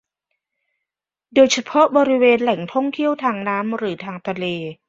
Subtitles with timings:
[1.33, 4.45] โดยเฉพาะบริเวณแหล่งท่องเที่ยวทางน้ำหรือทางทะเล